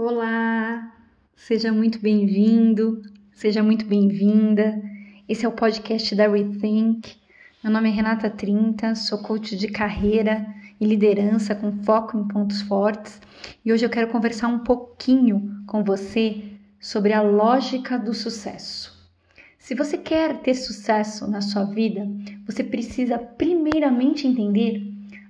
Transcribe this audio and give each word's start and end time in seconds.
Olá, 0.00 0.94
seja 1.34 1.72
muito 1.72 1.98
bem-vindo, 1.98 3.02
seja 3.32 3.64
muito 3.64 3.84
bem-vinda. 3.84 4.80
Esse 5.28 5.44
é 5.44 5.48
o 5.48 5.50
podcast 5.50 6.14
da 6.14 6.28
Rethink. 6.28 7.16
Meu 7.64 7.72
nome 7.72 7.88
é 7.88 7.92
Renata 7.92 8.30
Trinta, 8.30 8.94
sou 8.94 9.18
coach 9.18 9.56
de 9.56 9.66
carreira 9.66 10.46
e 10.80 10.86
liderança 10.86 11.52
com 11.52 11.82
foco 11.82 12.16
em 12.16 12.28
pontos 12.28 12.62
fortes 12.62 13.20
e 13.64 13.72
hoje 13.72 13.84
eu 13.84 13.90
quero 13.90 14.06
conversar 14.06 14.46
um 14.46 14.60
pouquinho 14.60 15.64
com 15.66 15.82
você 15.82 16.44
sobre 16.78 17.12
a 17.12 17.20
lógica 17.20 17.98
do 17.98 18.14
sucesso. 18.14 18.96
Se 19.58 19.74
você 19.74 19.98
quer 19.98 20.42
ter 20.42 20.54
sucesso 20.54 21.28
na 21.28 21.40
sua 21.40 21.64
vida, 21.64 22.08
você 22.46 22.62
precisa 22.62 23.18
primeiramente 23.18 24.28
entender 24.28 24.80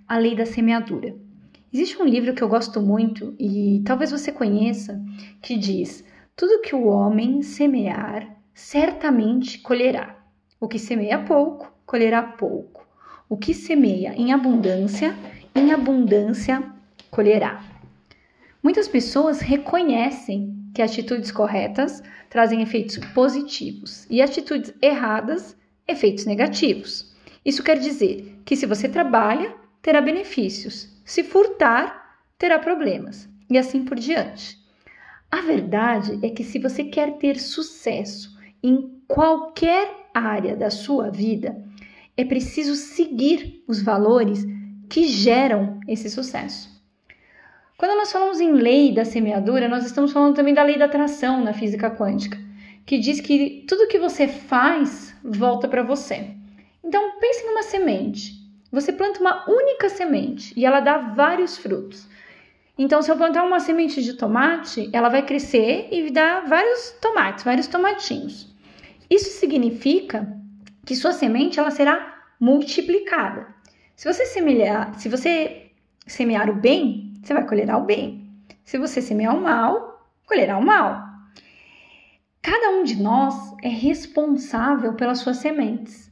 a 0.07 0.19
lei 0.19 0.37
da 0.37 0.45
semeadura. 0.45 1.27
Existe 1.73 2.01
um 2.01 2.05
livro 2.07 2.35
que 2.35 2.43
eu 2.43 2.49
gosto 2.49 2.81
muito 2.81 3.35
e 3.39 3.83
talvez 3.85 4.11
você 4.11 4.33
conheça 4.33 5.01
que 5.43 5.57
diz: 5.57 6.03
Tudo 6.35 6.63
que 6.63 6.75
o 6.75 6.87
homem 6.87 7.43
semear, 7.43 8.37
certamente 8.55 9.59
colherá. 9.59 10.17
O 10.59 10.67
que 10.67 10.79
semeia 10.79 11.19
pouco, 11.19 11.71
colherá 11.85 12.23
pouco. 12.23 12.87
O 13.29 13.37
que 13.37 13.53
semeia 13.53 14.15
em 14.15 14.33
abundância, 14.33 15.15
em 15.55 15.71
abundância 15.73 16.65
colherá. 17.11 17.63
Muitas 18.63 18.89
pessoas 18.89 19.41
reconhecem 19.41 20.59
que 20.75 20.83
atitudes 20.83 21.31
corretas 21.31 22.03
trazem 22.31 22.63
efeitos 22.63 22.97
positivos 23.15 24.07
e 24.09 24.23
atitudes 24.23 24.73
erradas, 24.81 25.57
efeitos 25.87 26.25
negativos. 26.25 27.15
Isso 27.45 27.63
quer 27.63 27.79
dizer 27.79 28.41
que 28.45 28.57
se 28.57 28.67
você 28.67 28.89
trabalha, 28.89 29.55
terá 29.83 30.01
benefícios. 30.01 30.89
Se 31.05 31.23
furtar, 31.23 32.21
terá 32.37 32.59
problemas. 32.59 33.29
E 33.51 33.57
assim 33.57 33.85
por 33.85 33.99
diante. 33.99 34.59
A 35.31 35.41
verdade 35.41 36.19
é 36.23 36.31
que 36.31 36.45
se 36.45 36.59
você 36.59 36.85
quer 36.85 37.19
ter 37.19 37.39
sucesso 37.39 38.39
em 38.63 39.03
qualquer 39.07 40.09
área 40.13 40.57
da 40.57 40.71
sua 40.71 41.11
vida, 41.11 41.63
é 42.17 42.25
preciso 42.25 42.75
seguir 42.75 43.63
os 43.69 43.83
valores 43.83 44.45
que 44.89 45.07
geram 45.07 45.79
esse 45.87 46.09
sucesso. 46.11 46.79
Quando 47.77 47.97
nós 47.97 48.11
falamos 48.11 48.41
em 48.41 48.53
lei 48.53 48.93
da 48.93 49.05
semeadura, 49.05 49.69
nós 49.69 49.87
estamos 49.87 50.13
falando 50.13 50.35
também 50.35 50.53
da 50.53 50.65
lei 50.65 50.77
da 50.77 50.87
atração 50.87 51.45
na 51.45 51.53
física 51.53 51.91
quântica, 51.91 52.37
que 52.85 52.99
diz 52.99 53.21
que 53.21 53.65
tudo 53.69 53.87
que 53.87 53.99
você 53.99 54.27
faz 54.27 55.15
volta 55.23 55.69
para 55.69 55.83
você. 55.83 56.31
Então, 56.83 57.21
pense 57.21 57.47
numa 57.47 57.63
semente. 57.63 58.38
Você 58.71 58.93
planta 58.93 59.21
uma 59.21 59.49
única 59.49 59.89
semente 59.89 60.53
e 60.57 60.67
ela 60.67 60.81
dá 60.81 60.99
vários 60.99 61.57
frutos. 61.57 62.07
Então, 62.77 63.03
se 63.03 63.11
eu 63.11 63.17
plantar 63.17 63.45
uma 63.45 63.59
semente 63.59 64.03
de 64.03 64.15
tomate, 64.15 64.89
ela 64.93 65.09
vai 65.09 65.25
crescer 65.25 65.89
e 65.91 66.11
dar 66.11 66.47
vários 66.47 66.91
tomates, 67.01 67.45
vários 67.45 67.67
tomatinhos. 67.67 68.55
Isso 69.11 69.31
significa 69.31 70.33
que 70.87 70.95
sua 70.95 71.13
semente 71.13 71.59
ela 71.59 71.71
será 71.71 72.23
multiplicada. 72.39 73.47
Se 73.97 74.11
você 74.13 74.27
semear, 74.27 74.95
se 74.99 75.09
você 75.09 75.73
semear 76.07 76.49
o 76.49 76.55
bem, 76.55 77.15
você 77.23 77.35
vai 77.35 77.47
colher 77.47 77.75
o 77.75 77.81
bem. 77.81 78.31
Se 78.65 78.79
você 78.79 79.03
semear 79.03 79.35
o 79.35 79.41
mal, 79.41 80.07
colherá 80.25 80.57
o 80.57 80.65
mal. 80.65 81.03
Cada 82.41 82.71
um 82.71 82.85
de 82.85 83.03
nós 83.03 83.35
é 83.63 83.69
responsável 83.69 84.95
pelas 84.95 85.19
suas 85.19 85.39
sementes. 85.39 86.08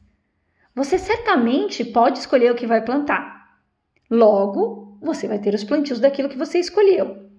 Você 0.77 0.99
certamente 0.99 1.83
pode 1.83 2.19
escolher 2.19 2.53
o 2.53 2.55
que 2.55 2.67
vai 2.67 2.85
plantar. 2.85 3.57
Logo, 4.11 4.99
você 5.01 5.27
vai 5.27 5.39
ter 5.39 5.55
os 5.55 5.65
plantios 5.65 5.99
daquilo 5.99 6.29
que 6.29 6.37
você 6.37 6.59
escolheu. 6.59 7.31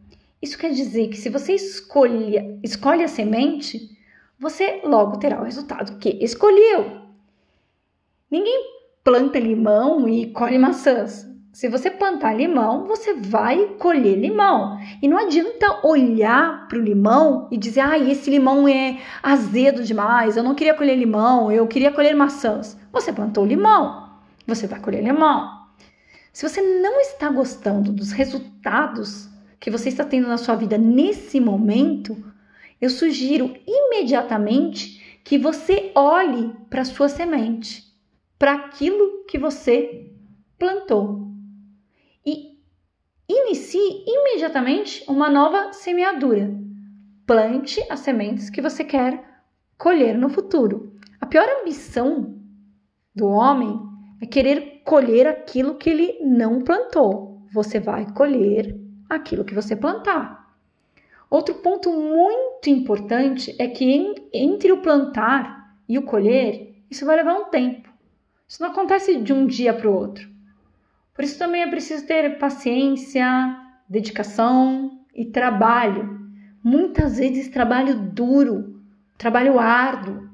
Isso 0.41 0.57
quer 0.57 0.71
dizer 0.71 1.09
que 1.09 1.17
se 1.17 1.29
você 1.29 1.53
escolhe, 1.53 2.59
escolhe 2.63 3.03
a 3.03 3.07
semente, 3.07 3.95
você 4.39 4.81
logo 4.83 5.19
terá 5.19 5.39
o 5.39 5.44
resultado 5.44 5.99
que 5.99 6.17
escolheu. 6.19 7.03
Ninguém 8.29 8.75
planta 9.03 9.38
limão 9.38 10.09
e 10.09 10.31
colhe 10.31 10.57
maçãs. 10.57 11.28
Se 11.57 11.68
você 11.68 11.90
plantar 11.90 12.35
limão, 12.35 12.85
você 12.85 13.16
vai 13.16 13.69
colher 13.79 14.16
limão. 14.16 14.79
E 15.01 15.07
não 15.07 15.18
adianta 15.18 15.88
olhar 15.88 16.68
para 16.68 16.78
o 16.78 16.84
limão 16.84 17.47
e 17.51 17.57
dizer: 17.57 17.79
ah, 17.79 17.97
esse 17.97 18.29
limão 18.29 18.68
é 18.68 19.01
azedo 19.23 19.84
demais, 19.84 20.38
eu 20.38 20.44
não 20.44 20.53
queria 20.53 20.75
colher 20.75 20.95
limão, 20.95 21.51
eu 21.51 21.66
queria 21.66 21.91
colher 21.91 22.16
maçãs. 22.16 22.78
Você 22.94 23.12
plantou 23.12 23.44
limão, 23.44 24.07
você 24.45 24.68
vai 24.68 24.79
colher 24.79 25.03
limão. 25.03 25.50
Se 26.31 26.47
você 26.47 26.62
não 26.62 27.01
está 27.01 27.28
gostando 27.28 27.91
dos 27.91 28.12
resultados 28.12 29.28
que 29.59 29.72
você 29.72 29.89
está 29.89 30.06
tendo 30.06 30.28
na 30.28 30.38
sua 30.38 30.53
vida 30.53 30.78
nesse 30.78 31.39
momento, 31.39 32.16
eu 32.79 32.91
sugiro 32.91 33.56
imediatamente 33.66 35.19
que 35.24 35.39
você 35.39 35.91
olhe 35.95 36.53
para 36.69 36.85
sua 36.85 37.09
semente, 37.09 37.84
para 38.38 38.53
aquilo 38.53 39.25
que 39.28 39.39
você 39.39 40.12
plantou 40.59 41.26
e 42.27 42.59
inicie 43.29 44.03
imediatamente 44.05 45.01
uma 45.07 45.29
nova 45.29 45.71
semeadura. 45.71 46.53
Plante 47.25 47.81
as 47.89 48.01
sementes 48.01 48.49
que 48.49 48.61
você 48.61 48.83
quer 48.83 49.23
colher 49.77 50.17
no 50.17 50.27
futuro. 50.27 50.91
A 51.21 51.25
pior 51.25 51.47
ambição 51.61 52.38
do 53.15 53.27
homem 53.27 53.79
é 54.21 54.25
querer 54.25 54.81
colher 54.83 55.25
aquilo 55.25 55.75
que 55.75 55.89
ele 55.89 56.19
não 56.21 56.61
plantou. 56.61 57.41
Você 57.53 57.79
vai 57.79 58.11
colher 58.11 58.77
aquilo 59.09 59.45
que 59.45 59.55
você 59.55 59.73
plantar. 59.73 60.53
Outro 61.29 61.55
ponto 61.55 61.89
muito 61.94 62.69
importante 62.69 63.55
é 63.57 63.67
que 63.67 64.15
entre 64.33 64.71
o 64.73 64.81
plantar 64.81 65.77
e 65.88 65.97
o 65.97 66.01
colher, 66.03 66.75
isso 66.91 67.05
vai 67.05 67.15
levar 67.15 67.35
um 67.35 67.45
tempo. 67.45 67.89
Isso 68.45 68.61
não 68.61 68.69
acontece 68.69 69.15
de 69.21 69.31
um 69.31 69.47
dia 69.47 69.73
para 69.73 69.89
o 69.89 69.94
outro. 69.94 70.37
Por 71.17 71.23
isso 71.23 71.39
também 71.39 71.63
é 71.63 71.67
preciso 71.67 72.05
ter 72.05 72.38
paciência, 72.38 73.25
dedicação 73.89 75.01
e 75.16 75.25
trabalho. 75.25 76.29
Muitas 76.63 77.17
vezes 77.17 77.50
trabalho 77.50 78.00
duro, 78.11 78.83
trabalho 79.17 79.57
árduo. 79.57 80.29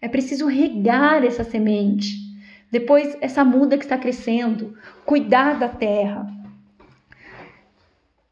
É 0.00 0.08
preciso 0.08 0.46
regar 0.46 1.22
essa 1.22 1.44
semente. 1.44 2.16
Depois 2.70 3.14
essa 3.20 3.44
muda 3.44 3.76
que 3.76 3.84
está 3.84 3.98
crescendo, 3.98 4.74
cuidar 5.04 5.58
da 5.58 5.68
terra. 5.68 6.26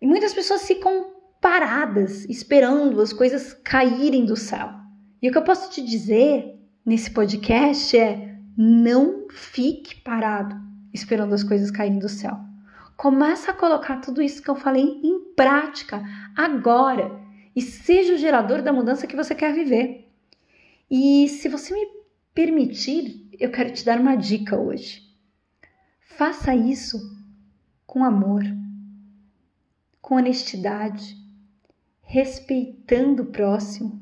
E 0.00 0.06
muitas 0.06 0.32
pessoas 0.32 0.66
ficam 0.66 1.12
paradas, 1.42 2.24
esperando 2.24 3.02
as 3.02 3.12
coisas 3.12 3.52
caírem 3.52 4.24
do 4.24 4.34
céu. 4.34 4.70
E 5.20 5.28
o 5.28 5.30
que 5.30 5.36
eu 5.36 5.44
posso 5.44 5.70
te 5.70 5.82
dizer 5.82 6.58
nesse 6.86 7.10
podcast 7.10 7.98
é: 7.98 8.34
não 8.56 9.28
fique 9.28 10.00
parado 10.00 10.71
esperando 10.92 11.34
as 11.34 11.42
coisas 11.42 11.70
caírem 11.70 11.98
do 11.98 12.08
céu. 12.08 12.38
Começa 12.96 13.50
a 13.50 13.54
colocar 13.54 13.96
tudo 13.96 14.22
isso 14.22 14.42
que 14.42 14.48
eu 14.48 14.54
falei 14.54 14.84
em 15.02 15.34
prática 15.34 16.02
agora 16.36 17.20
e 17.54 17.60
seja 17.60 18.14
o 18.14 18.18
gerador 18.18 18.62
da 18.62 18.72
mudança 18.72 19.06
que 19.06 19.16
você 19.16 19.34
quer 19.34 19.52
viver. 19.54 20.08
E 20.90 21.28
se 21.28 21.48
você 21.48 21.74
me 21.74 21.86
permitir, 22.34 23.28
eu 23.38 23.50
quero 23.50 23.72
te 23.72 23.84
dar 23.84 23.98
uma 23.98 24.14
dica 24.14 24.58
hoje. 24.58 25.02
Faça 26.00 26.54
isso 26.54 26.98
com 27.86 28.04
amor, 28.04 28.42
com 30.00 30.16
honestidade, 30.16 31.16
respeitando 32.02 33.22
o 33.22 33.26
próximo 33.32 34.00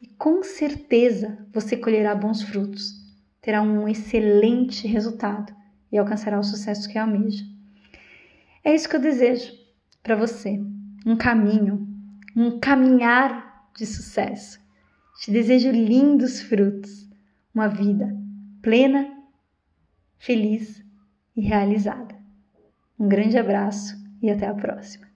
e 0.00 0.06
com 0.06 0.42
certeza 0.42 1.46
você 1.52 1.76
colherá 1.76 2.14
bons 2.14 2.42
frutos, 2.42 2.92
terá 3.40 3.62
um 3.62 3.88
excelente 3.88 4.86
resultado 4.86 5.61
e 5.92 5.98
alcançará 5.98 6.40
o 6.40 6.42
sucesso 6.42 6.88
que 6.88 6.98
almeja. 6.98 7.44
É 8.64 8.74
isso 8.74 8.88
que 8.88 8.96
eu 8.96 9.00
desejo 9.00 9.52
para 10.02 10.16
você, 10.16 10.58
um 11.06 11.16
caminho, 11.16 11.86
um 12.34 12.58
caminhar 12.58 13.70
de 13.76 13.86
sucesso. 13.86 14.60
Te 15.20 15.30
desejo 15.30 15.70
lindos 15.70 16.40
frutos, 16.40 17.08
uma 17.54 17.68
vida 17.68 18.16
plena, 18.62 19.08
feliz 20.18 20.82
e 21.36 21.42
realizada. 21.42 22.16
Um 22.98 23.08
grande 23.08 23.36
abraço 23.36 23.96
e 24.22 24.30
até 24.30 24.46
a 24.46 24.54
próxima. 24.54 25.11